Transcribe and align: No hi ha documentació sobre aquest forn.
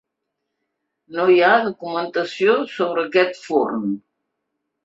No 1.17 1.25
hi 1.33 1.37
ha 1.47 1.51
documentació 1.67 2.57
sobre 2.77 3.07
aquest 3.11 3.39
forn. 3.45 3.85